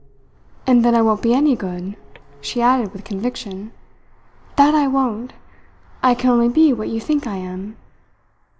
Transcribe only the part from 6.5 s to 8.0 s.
what you think I am."